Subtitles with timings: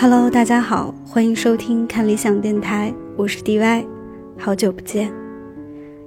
[0.00, 3.84] Hello，大家好，欢迎收听看理想电台，我是 DY，
[4.38, 5.12] 好久不见。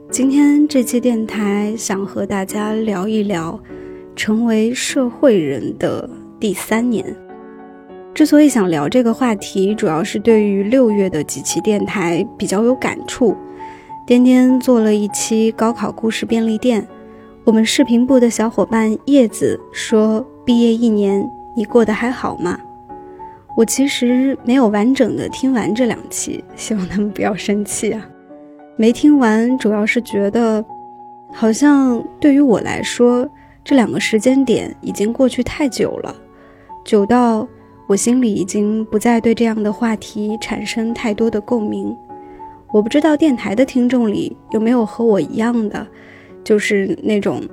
[0.10, 3.60] 今天这期电台想和大家聊一聊
[4.16, 7.06] 成为社会人的第三年。
[8.14, 13.36] 之所以想聊这个话题，主要是对于六月的几期电台比较有感触。
[14.08, 16.88] 颠颠做了一期高考故事便利店，
[17.44, 22.58] 我们视频部的小伙伴叶子说：“毕业一年，你过得还好吗？”
[23.56, 28.10] 我其实没有完整的听完这两期，希望他们不要生气啊。
[28.78, 30.64] 没听完，主要是觉得，
[31.34, 33.30] 好像对于我来说，
[33.64, 36.16] 这两个时间点已经过去太久了，
[36.86, 37.46] 久到
[37.88, 41.96] 我心里已经不再对这样的话题产生太多的共鸣。
[42.72, 45.86] 我不知道电台的听众里有没有和我一样的，
[46.42, 47.44] 就是那种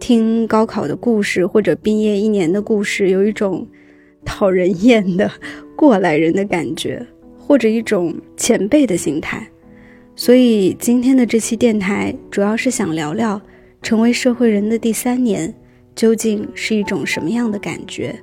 [0.00, 3.64] 听高考的故事或者毕业一年的故事，有一种。
[4.24, 5.30] 讨人厌的
[5.76, 7.04] 过来人的感觉，
[7.38, 9.46] 或者一种前辈的心态，
[10.16, 13.40] 所以今天的这期电台主要是想聊聊
[13.82, 15.54] 成为社会人的第三年
[15.94, 18.14] 究竟是一种什么样的感觉。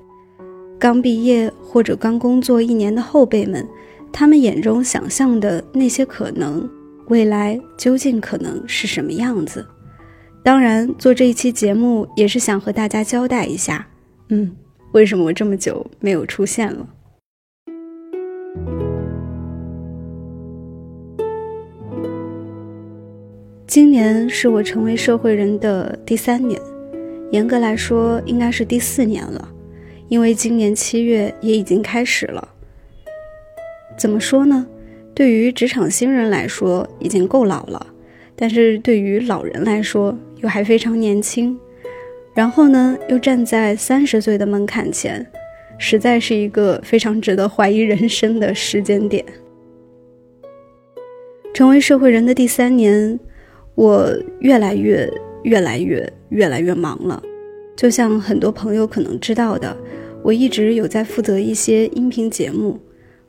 [0.80, 3.68] 刚毕业或者刚工作一年的后辈们，
[4.12, 6.68] 他们眼中想象的那些可能，
[7.08, 9.66] 未来究竟可能是什么样子？
[10.44, 13.88] 当然，做这一期节目也是想和大家交代一下，
[14.30, 14.56] 嗯。
[14.94, 16.86] 为什么我这么久没有出现了？
[23.66, 26.60] 今年是我成为社会人的第三年，
[27.32, 29.48] 严格来说应该是第四年了，
[30.10, 32.46] 因为今年七月也已经开始了。
[33.98, 34.68] 怎么说呢？
[35.16, 37.88] 对于职场新人来说已经够老了，
[38.36, 41.58] 但是对于老人来说又还非常年轻。
[42.34, 45.26] 然后呢，又站在三十岁的门槛前，
[45.78, 49.24] 实在是一个非常值得怀疑人生的时间点。
[51.54, 53.20] 成为社会人的第三年，
[53.76, 54.10] 我
[54.40, 55.12] 越来越、
[55.44, 57.22] 越来越、越来越忙了。
[57.76, 59.76] 就像很多朋友可能知道的，
[60.24, 62.80] 我一直有在负责一些音频节目，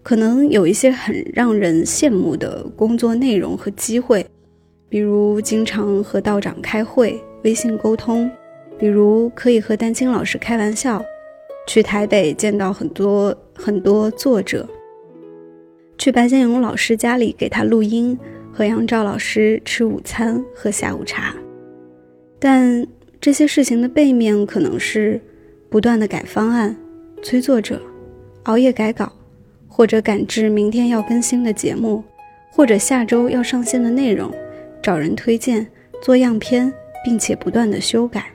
[0.04, 4.24] 可能有一些很让人羡慕的工作内容和机会，
[4.88, 8.30] 比如经常和道长开会、微信沟通。
[8.82, 11.00] 比如可以和丹青老师开玩笑，
[11.68, 14.68] 去台北见到很多很多作者，
[15.96, 18.18] 去白先勇老师家里给他录音，
[18.52, 21.32] 和杨照老师吃午餐喝下午茶。
[22.40, 22.84] 但
[23.20, 25.20] 这些事情的背面可能是
[25.70, 26.76] 不断的改方案、
[27.22, 27.80] 催作者、
[28.42, 29.12] 熬夜改稿，
[29.68, 32.02] 或者赶制明天要更新的节目，
[32.50, 34.28] 或者下周要上线的内容，
[34.82, 35.64] 找人推荐、
[36.02, 38.31] 做样片，并且不断的修改。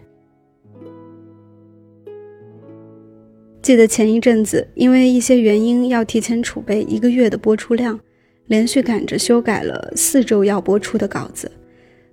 [3.67, 8.00] 记得前一阵子，因为一些原因要提前储备一个月的播出量，
[8.45, 11.51] 连续赶着修改了四周要播出的稿子，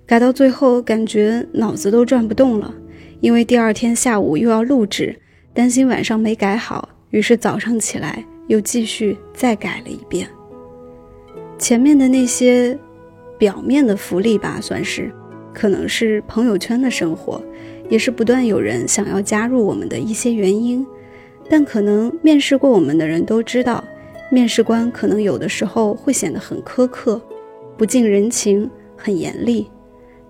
[0.05, 2.75] 改到最后感觉脑子都转不动了。
[3.21, 5.15] 因为第二天下午又要录制，
[5.53, 10.27] 担心晚上没改好，于是早上起来又继续再改了一遍。
[11.57, 12.77] 前面的那些
[13.39, 15.09] 表面的福利吧，算是，
[15.53, 17.41] 可能是朋友圈的生活，
[17.89, 20.85] 也是不断有人想要加入我们的一些原因。
[21.49, 23.85] 但可能面试过我们的人都知道，
[24.31, 27.21] 面试官可能有的时候会显得很苛刻、
[27.77, 29.71] 不近人情、很严厉，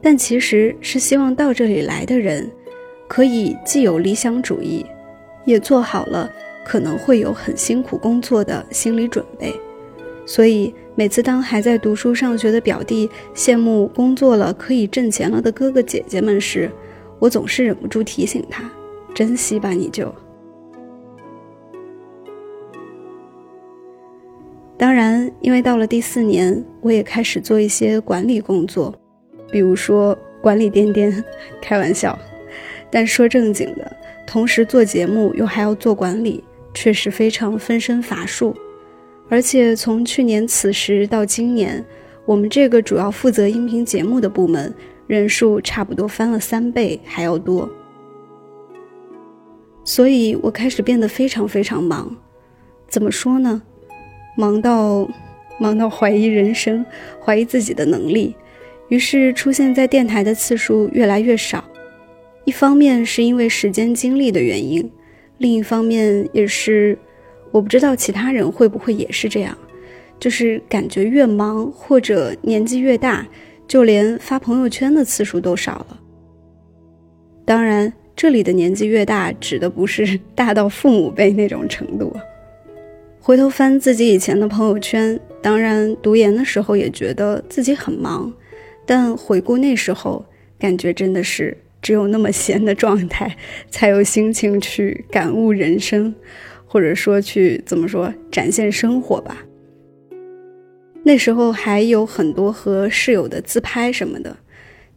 [0.02, 2.50] 但其实是希望到这里来的人，
[3.08, 4.84] 可以既有理想主义，
[5.44, 6.30] 也做好了
[6.64, 9.54] 可能会有很辛苦工作的心理准备。
[10.26, 16.70] 所以每次当还在读书上学的表弟羡慕工作了可以挣钱了的哥哥姐姐们时，
[17.18, 18.70] 我总是忍不住提醒他：
[19.14, 20.12] 珍惜吧，你就。
[24.76, 28.92] 当然，因为到了第四年，我也开始做一些管理工作，
[29.50, 31.24] 比如说管理颠颠，
[31.62, 32.18] 开玩笑。
[32.90, 36.42] 但说正经的，同时做节目又还要做管理，
[36.74, 38.54] 确实非常分身乏术。
[39.28, 41.82] 而且从去年此时到今年，
[42.26, 44.72] 我们这个主要负责音频节目的部门
[45.06, 47.68] 人数差不多翻了三倍还要多，
[49.84, 52.14] 所以我开始变得非常非常忙。
[52.88, 53.62] 怎么说呢？
[54.34, 55.08] 忙到，
[55.58, 56.84] 忙到怀疑人生，
[57.24, 58.34] 怀疑自己的能力，
[58.88, 61.64] 于是出现在电台的次数越来越少。
[62.44, 64.90] 一方面是因为时间精力的原因，
[65.38, 66.98] 另一方面也是，
[67.50, 69.56] 我不知道其他人会不会也是这样，
[70.20, 73.26] 就是感觉越忙或者年纪越大，
[73.66, 76.00] 就连发朋友圈的次数都少了。
[77.46, 82.14] 当然，这里的年纪越大，指的不是大到父母辈那种程度。
[83.26, 88.30] 回头翻自己以前的朋友圈当然读研的时候也觉得自己很忙
[88.84, 90.22] 但回顾那时候
[90.58, 93.34] 感觉真的是只有那么闲的状态
[93.70, 96.14] 才有心情去感悟人生
[96.66, 99.42] 或者说去怎么说展现生活吧。
[101.02, 104.36] 那时候还有很多和室友的自拍什么的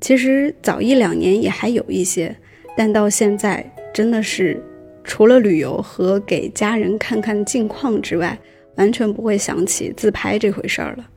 [0.01, 2.35] 其实早一两年也还有一些
[2.75, 4.61] 但到现在真的是
[5.07, 8.37] 除了旅游和给家人看看近况之外
[8.75, 11.09] 完全不会想起自拍这回事儿了。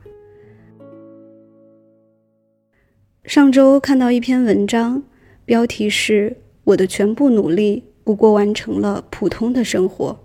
[3.25, 5.03] 上周看到一篇文章
[5.45, 10.17] 标题是我的全部努力不过完成了普通的生活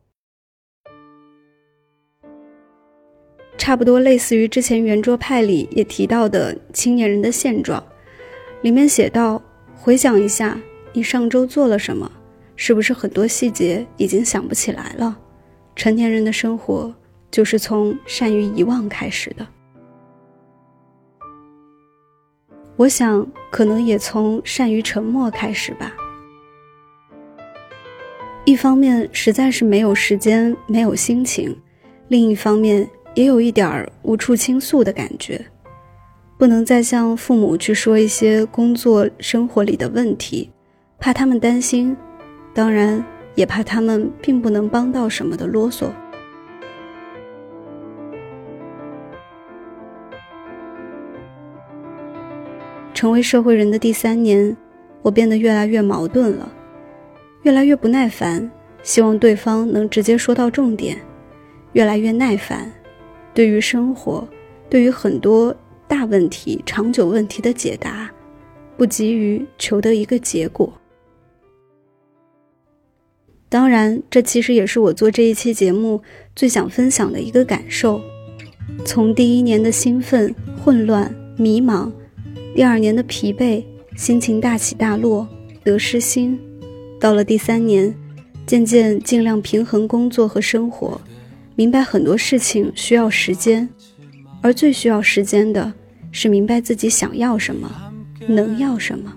[3.59, 7.85] 差不多类似于之前圆桌派里也提到的青年人的现状
[8.63, 9.43] 里面写道
[9.75, 10.59] 回想一下
[10.93, 12.11] 你上周做了什么
[12.57, 15.17] 是不是很多细节已经想不起来了？
[15.75, 16.93] 成年人的生活
[17.31, 19.47] 就是从善于遗忘开始的。
[22.77, 25.95] 我想，可能也从善于沉默开始吧。
[28.45, 31.57] 一方面实在是没有时间、没有心情，
[32.09, 35.45] 另一方面也有一点儿无处倾诉的感觉，
[36.39, 40.51] 不能再向父母去说一些工作、生活里的问题，
[40.99, 41.97] 怕他们担心
[42.57, 43.05] 当然
[43.35, 45.91] 也怕他们并不能帮到什么的啰嗦。
[52.95, 54.57] 成为社会人的第三年
[55.03, 56.51] 我变得越来越矛盾了
[57.43, 58.51] 越来越不耐烦
[58.83, 60.97] 希望对方能直接说到重点
[61.75, 62.73] 越来越耐烦
[63.35, 64.27] 对于生活
[64.71, 65.55] 对于很多
[65.87, 68.11] 大问题长久问题的解答
[68.79, 70.73] 不急于求得一个结果。
[73.49, 76.03] 当然这其实也是我做这一期节目
[76.35, 78.01] 最想分享的一个感受。
[78.85, 81.91] 从第一年的兴奋混乱迷茫
[82.55, 83.65] 第二年的疲惫
[83.97, 85.27] 心情大起大落
[85.63, 86.39] 得失心
[87.01, 87.95] 到了第三年
[88.47, 91.01] 渐渐尽量平衡工作和生活
[91.55, 93.69] 明白很多事情需要时间
[94.43, 95.73] 而最需要时间的
[96.11, 97.71] 是明白自己想要什么
[98.27, 99.15] 能要什么。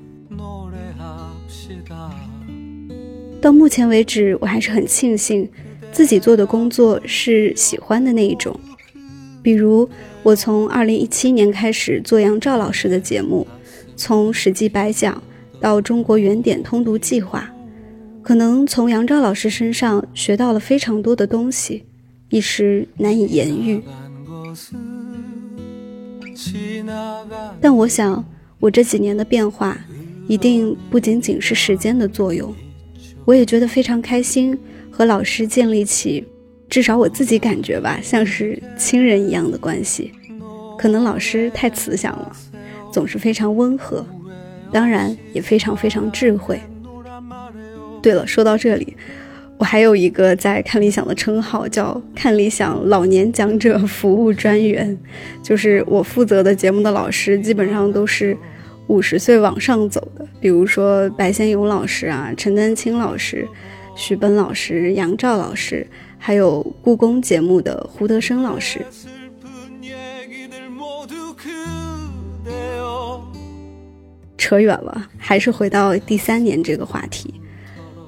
[3.41, 5.47] 到目前为止我还是很庆幸
[5.91, 8.57] 自己做的工作是喜欢的那一种。
[9.41, 9.89] 比如
[10.21, 13.47] 我从二零一七年开始做杨照老师的节目
[13.95, 15.21] 从史记白讲
[15.61, 17.49] 到中国原点通读计划
[18.21, 21.83] 可能从杨照老师身上学到了非常多的东西
[22.29, 23.81] 一时难以言喻。
[27.61, 28.23] 但我想
[28.59, 29.77] 我这几年的变化
[30.27, 32.53] 一定不仅仅是时间的作用
[33.29, 34.57] 我也觉得非常开心
[34.89, 36.25] 和老师建立起
[36.67, 40.11] 至少我自己感觉吧像是亲人一样的关系。
[40.79, 42.35] 可能老师太慈祥了
[42.91, 44.03] 总是非常温和
[44.73, 46.59] 当然也非常非常智慧。
[48.01, 48.97] 对了说到这里
[49.59, 54.97] 我还有一个在看理想的称号叫看理想老年讲者服务专员
[55.43, 58.35] 就是我负责的节目的老师基本上都是
[58.89, 63.47] 五十岁往上走的，比如说白先勇老师啊、陈丹青老师、
[63.95, 68.83] 徐奔老师、杨照老师，还有故宫节目的胡德生老师。
[74.39, 77.31] 扯远了，还是回到第三年这个话题。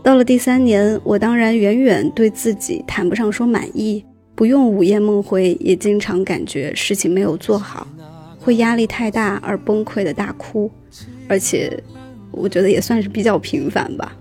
[0.02, 7.86] 到了第三年，我当然远远对自己谈不上说满意，不用午夜梦回，也经常感觉事情没有做好。
[8.42, 10.70] 会压力太大而崩溃的大哭
[11.28, 11.82] 而且
[12.32, 14.18] 我觉得也算是比较平凡吧。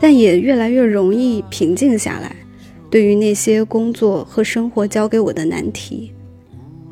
[0.00, 2.34] 但也越来越容易平静下来
[2.88, 6.12] 对于那些工作和生活交给我的难题。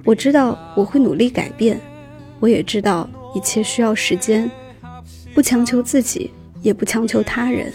[0.04, 1.80] 我知道我会努力改变
[2.40, 4.50] 我也知道一切需要时间
[5.34, 6.30] 不强求自己
[6.62, 7.72] 也不强求他人。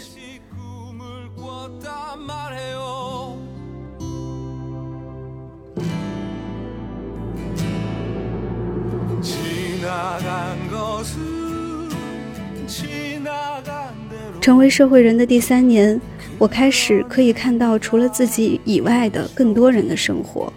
[14.40, 16.00] 成为社会人的第三年
[16.38, 20.52] 我开始可以看到除了自己以外的更多人的生活。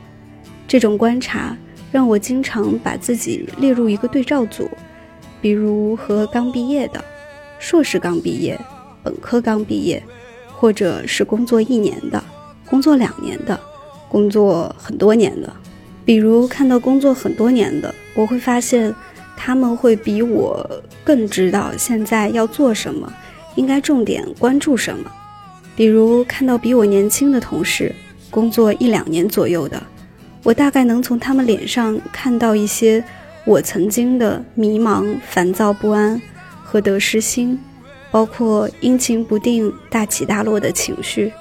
[0.67, 1.57] 这种观察
[1.91, 4.69] 让我经常把自己列入一个对照组
[5.41, 7.03] 比如和刚毕业的
[7.57, 8.59] 硕士刚毕业
[9.01, 10.03] 本科刚毕业
[10.51, 12.23] 或者是工作一年的
[12.69, 13.59] 工作两年的
[14.07, 15.51] 工作很多年的。
[16.07, 18.95] 比如看到工作很多年的我会发现
[19.37, 20.67] 他们会比我
[21.03, 23.13] 更知道现在要做什么
[23.55, 25.09] 应该重点关注什么。
[25.75, 27.93] 比如看到比我年轻的同事
[28.31, 29.81] 工作一两年左右的
[30.41, 33.03] 我大概能从他们脸上看到一些
[33.45, 36.19] 我曾经的迷茫烦躁不安
[36.63, 37.57] 和得失心
[38.09, 41.31] 包括阴晴不定大起大落的情绪。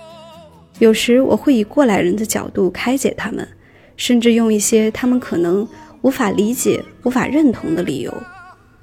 [0.78, 3.48] 有时我会以过来人的角度开解他们
[3.96, 5.66] 甚至用一些他们可能
[6.06, 8.14] 无法理解、无法认同的理由，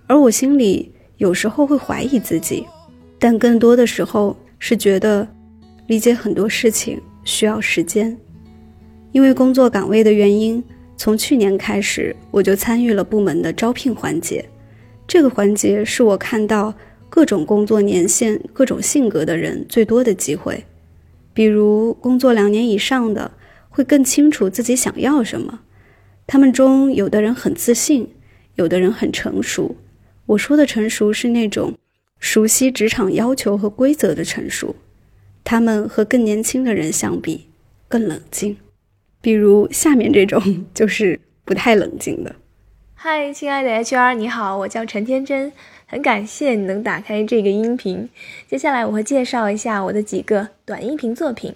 [0.08, 2.66] 而我心里有时候会怀疑自己，
[3.18, 5.26] 但更多的时候是觉得
[5.88, 8.18] 理解很多事情需要时间。
[9.14, 10.62] 因为工作岗位的原因，
[10.98, 14.44] 从去年开始我就参与了部门的招聘环节，
[15.08, 16.74] 这个环节是我看到
[17.10, 20.62] 各种工作年限、各种性格的人最多的机会。
[21.34, 23.32] 比如工作两年以上的，
[23.70, 25.62] 会更清楚自己想要什么。
[26.26, 28.10] 他们中有的人很自信，
[28.56, 29.76] 有的人很成熟。
[30.26, 31.74] 我说的成熟是那种
[32.20, 34.76] 熟悉职场要求和规则的成熟。
[35.44, 37.48] 他们和更年轻的人相比，
[37.90, 38.56] 更冷静。
[39.22, 42.36] 比如下面这种 就是不太冷静的。
[42.94, 45.52] 嗨，亲爱的 HR，你好，我叫陈天真。
[45.86, 48.10] 很感谢你能打开这个音频。
[48.48, 51.54] 接下来我会介绍一下我的几个短音频作品。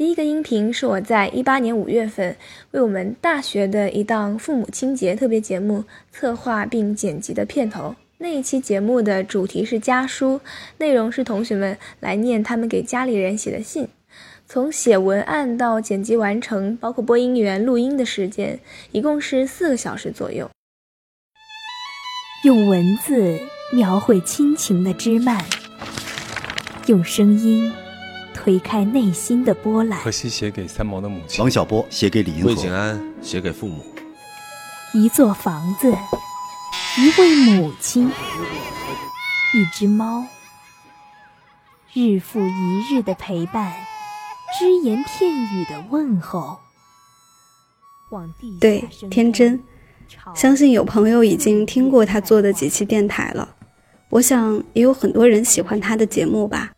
[0.00, 2.34] 第一个音频是我在一八年五月份
[2.70, 7.94] 为我们大学的一档父母亲节特别节目策划并剪辑的片头。
[8.16, 10.40] 那一期节目的主题是家书，
[10.78, 13.88] 内容是同学们来念他们给家里人写的信。
[14.46, 18.58] 从写文案到剪辑完成，包括播音员录音的时间，
[18.92, 20.48] 一共是四个小时左右。
[22.44, 23.38] 用文字。
[23.72, 25.44] 描绘亲情的枝蔓，
[26.86, 27.70] 用声音
[28.42, 30.00] 推开内心的波澜。
[30.00, 33.84] 荷西写给三毛的母亲，王小波写给李银河，魏景安写给父母。
[34.94, 35.94] 一座房子，
[36.98, 40.24] 一位母亲，一只猫，
[41.92, 43.74] 日复一日的陪伴，
[44.58, 46.58] 只言片语的问候。
[48.58, 49.62] 对，天真，
[50.34, 53.56] 相信有朋友已经听过他做的几期电台了。
[54.08, 56.72] 我想也有很多人喜欢他的节目吧，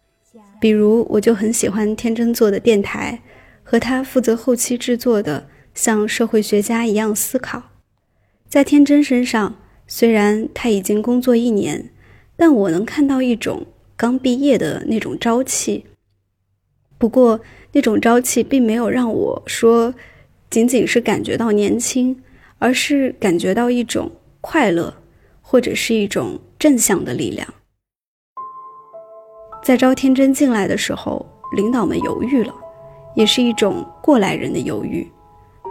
[0.63, 3.21] 比如我就很喜欢天真做的电台，
[3.65, 5.41] 和他负责后期制作的
[5.75, 7.59] 《像社会学家一样思考》。
[8.49, 11.91] 在天真身上，虽然他已经工作一年，
[12.37, 13.67] 但我能看到一种
[13.97, 15.85] 刚毕业的那种朝气。
[16.97, 17.41] 不过
[17.73, 19.93] 那种朝气并没有让我说，
[20.49, 22.23] 仅仅是感觉到年轻，
[22.61, 24.95] 而是感觉到一种快乐，
[25.41, 26.39] 或者是一种。
[26.57, 27.53] 正向的力量。
[29.63, 32.53] 在招天真进来的时候，领导们犹豫了，
[33.15, 35.09] 也是一种过来人的犹豫。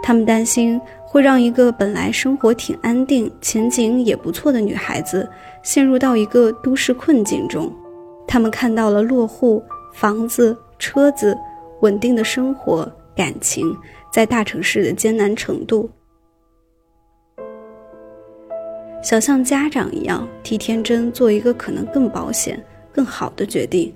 [0.02, 5.30] 他们担心会让一个本来生活挺安定、前景也不错的女孩子
[5.62, 7.70] 陷入到一个都市困境中。
[8.26, 11.36] 他们看到了落户、房子、车子、
[11.82, 13.76] 稳定的生活、感情
[14.10, 15.88] 在大城市的艰难程度。
[19.02, 22.60] 想像家长一样替天真做一个可能更保险、
[22.92, 23.92] 更好的决定。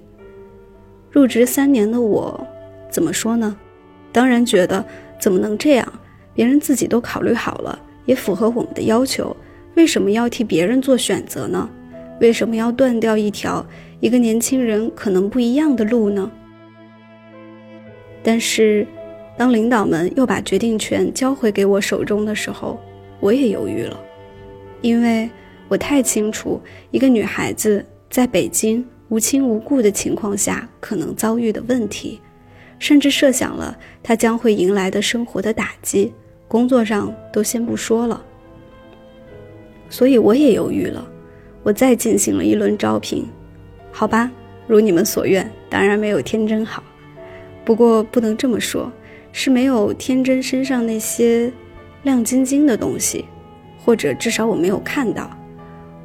[1.10, 2.46] 入职三年的我，
[2.90, 3.56] 怎么说呢？
[4.12, 4.84] 当然觉得
[5.20, 5.92] 怎么能这样？
[6.34, 9.34] 别人自己都考虑好了，也符合我们的要求，
[9.74, 11.68] 为什么要替别人做选择呢？
[12.20, 13.64] 为什么要断掉一条
[14.00, 16.30] 一个年轻人可能不一样的路呢？
[18.22, 18.86] 但是，
[19.36, 22.80] 当领导们又把决定权交回给我手中的时候，
[23.20, 23.98] 我也犹豫了。
[24.82, 25.28] 因为
[25.68, 26.60] 我太清楚
[26.90, 27.84] 一个女孩子
[28.16, 32.18] 在北京无亲无故的情况下可能遭遇的问题，
[32.78, 36.10] 甚至设想了他将会迎来的生活的打击，
[36.48, 38.24] 工作上都先不说了。
[39.90, 41.06] 所以我也犹豫了，
[41.62, 43.22] 我再进行了一轮招聘，
[43.92, 44.32] 好吧，
[44.66, 46.82] 如你们所愿，当然没有天真好，
[47.66, 48.90] 不过不能这么说，
[49.30, 51.52] 是没有天真身上那些
[52.04, 53.26] 亮晶晶的东西。
[53.84, 55.35] 或者至少我没有看到，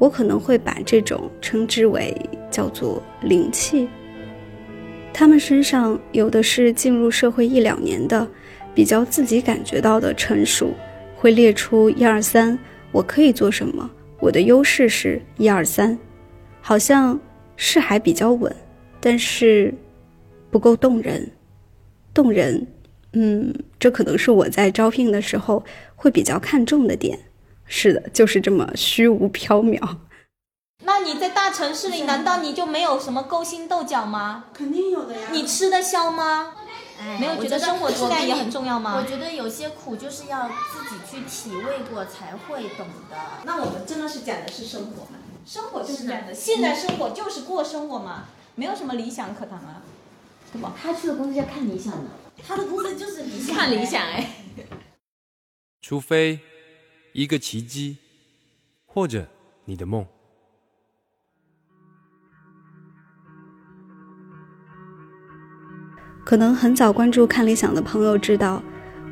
[0.01, 2.11] 我可能会把这种称之为
[2.49, 3.87] 叫做灵气。
[5.13, 8.27] 他们身上有的是进入社会一两年的，
[8.73, 10.73] 比较自己感觉到的成熟，
[11.15, 12.57] 会列出一二三，
[12.91, 13.87] 我可以做什么，
[14.19, 15.95] 我的优势是一二三，
[16.61, 17.19] 好像
[17.55, 18.51] 是还比较稳，
[18.99, 19.71] 但是
[20.49, 21.29] 不够动人，
[22.11, 22.65] 动人，
[23.13, 25.63] 嗯，这可能是我在招聘的时候
[25.95, 27.19] 会比较看重的点。
[27.71, 29.79] 是的，就是这么虚无缥缈。
[30.83, 34.45] 那你在大城市里，难道你就没有什么勾心斗角吗？
[34.53, 35.29] 肯定有的呀。
[35.31, 36.53] 你吃得消吗？
[37.17, 38.95] 没有觉得生活质量也很重要吗？
[38.97, 43.17] 我觉得有些苦就是要自己去体味过才会懂的。
[43.45, 45.17] 那我们真的是讲的是生活嘛？
[45.45, 48.25] 生活就是这样的，现在生活就是过生活嘛，
[48.55, 49.81] 没有什么理想可谈啊，
[50.51, 50.73] 对吧？
[50.79, 52.09] 他去的公司要看理想的。
[52.45, 54.29] 他的公司就是理想，看理想哎。
[55.81, 56.39] 除非
[57.13, 57.97] 一个奇迹，
[58.85, 59.27] 或者
[59.65, 60.05] 你的梦。
[66.23, 68.63] 可能很早关注看理想的朋友知道，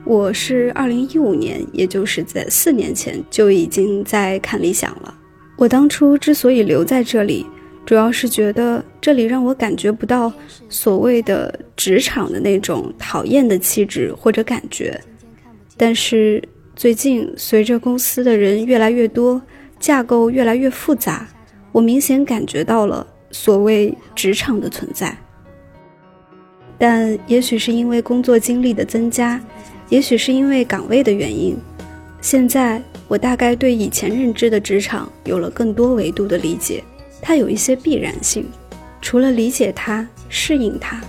[0.05, 5.13] 我是二零一五年，也就是在四年前就已经在看理想了。
[5.57, 7.45] 我当初之所以留在这里，
[7.85, 10.31] 主要是觉得这里让我感觉不到
[10.69, 14.97] 所谓的职场的那种讨厌的气质或者感觉。
[15.75, 16.41] 但是
[16.79, 19.41] 最近随着公司的人越来越多，
[19.81, 21.27] 架构越来越复杂，
[21.73, 25.13] 我明显感觉到了所谓职场的存在。
[26.77, 29.43] 但也许是因为工作经历的增加，
[29.89, 31.57] 也许是因为岗位的原因，
[32.21, 36.81] 现在我大概对以前认知的职场有了更多维度的理解。
[37.21, 38.45] 它有一些必然性，
[39.01, 41.01] 除了理解它、适应它，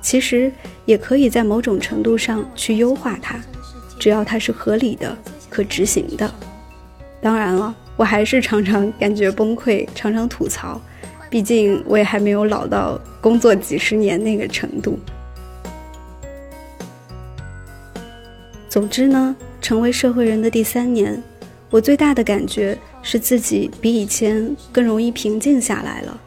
[0.00, 0.52] 其实
[0.84, 3.40] 也可以在某种程度上去优化它，
[3.98, 5.16] 只要它是合理的、
[5.48, 6.32] 可执行的。
[7.20, 10.80] 当然了，我还是常常感觉崩溃，常常吐槽，
[11.28, 14.98] 毕竟我也还没有老到工作几十年那个程度。
[18.68, 21.20] 总之呢，成为社会人的第三年，
[21.70, 26.20] 我最大的感觉是自己比以前更容易平静下来了，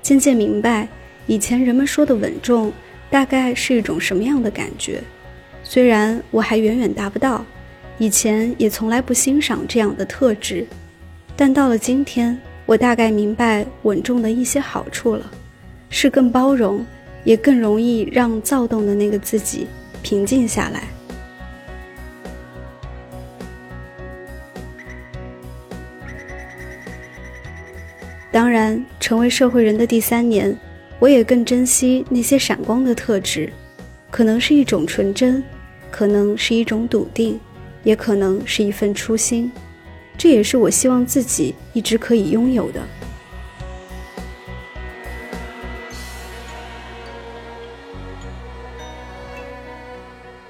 [0.00, 0.88] 渐渐明白
[1.26, 2.72] 以前人们说的稳重
[3.10, 5.02] 大概是一种什么样的感觉。
[5.72, 7.46] 虽然我还远远达不到，
[7.96, 10.66] 以前也从来不欣赏这样的特质，
[11.36, 12.36] 但到了今天，
[12.66, 15.30] 我大概明白稳重的一些好处了，
[15.88, 16.84] 是更包容，
[17.22, 19.68] 也更容易让躁动的那个自己
[20.02, 20.82] 平静下来。
[28.32, 30.52] 当然，成为社会人的第三年，
[30.98, 33.52] 我也更珍惜那些闪光的特质，
[34.10, 35.40] 可能是一种纯真，
[35.90, 37.38] 可能是一种笃定，
[37.82, 39.50] 也可能是一份初心。
[40.16, 42.80] 这也是我希望自己一直可以拥有的。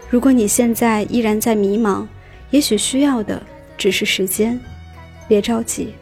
[0.08, 2.04] 如果你现在依然在迷茫，
[2.50, 3.40] 也许需要的
[3.78, 4.60] 只是时间，
[5.28, 5.94] 别着急。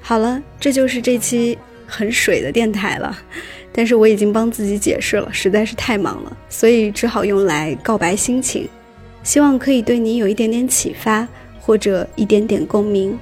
[0.00, 3.16] 好了，这就是这期很水的电台了，
[3.72, 8.68] 但是我已经帮自己解释了，实在是太忙了，所以只好用来告白心情，
[9.22, 11.26] 希望可以对你有一点点启发，
[11.60, 13.18] 或者一点点共鸣。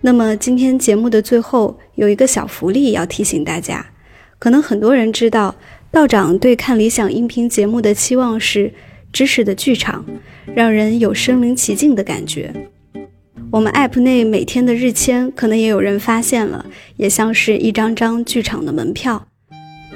[0.00, 3.84] 那么今天节目的最后有一个小福利要提醒大家，
[4.38, 5.54] 可能很多人知道，
[5.90, 8.72] 道长对看理想音频节目的期望是。
[9.14, 10.04] 知识的剧场，
[10.56, 12.52] 让人有身临其境的感觉。
[13.50, 16.64] 我们 App 内每天的日签，可能也有人发现了，
[16.96, 19.24] 也像是一张张剧场的门票。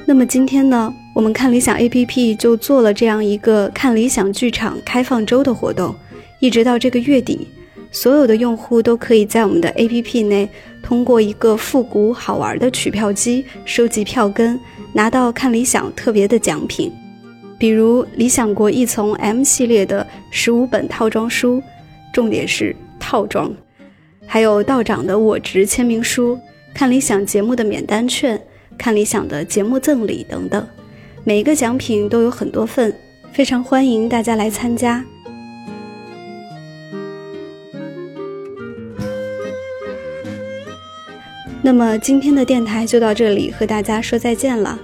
[0.07, 5.95] 那么今天呢，我们看理想 APP 就做了这样一个看理想剧场开放周的活动，
[6.41, 7.49] 一直到这个月底，
[7.91, 10.49] 所有的用户都可以在我们的 APP 内，
[10.83, 14.59] 通过一个复古好玩的取票机收集票根，
[14.93, 16.93] 拿到看理想特别的奖品。
[17.59, 21.61] 比如理想国一丛 M 系列的十五本套装书，
[22.13, 23.53] 重点是套装，
[24.27, 26.39] 还有道长的我执签名书，
[26.75, 28.41] 看理想节目的免单券，
[28.77, 30.67] 看理想的节目赠礼等等，
[31.25, 32.95] 每一个奖品都有很多份，
[33.33, 35.05] 非常欢迎大家来参加。
[41.61, 44.79] 那么今天的电台就到这里，和大家说再见了。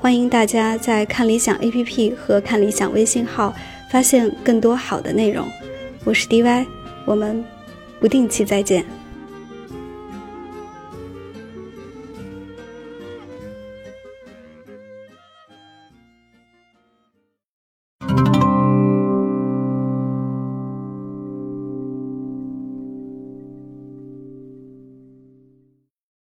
[0.00, 3.54] 欢迎大家在看理想 APP 和看理想微信号
[3.90, 5.46] 发现更多好的内容。
[6.04, 6.64] 我是 DY，
[7.04, 7.44] 我们
[8.00, 8.99] 不定期再见。